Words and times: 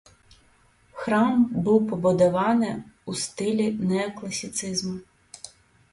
Храм 1.01 1.35
быў 1.67 1.77
пабудаваны 1.91 2.71
ў 3.09 3.11
стылі 3.27 3.67
неакласіцызму. 3.93 4.95